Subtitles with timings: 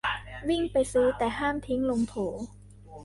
[0.49, 2.15] วิ่งไปซื้อ แต่ห้ามทิ้งลงโถ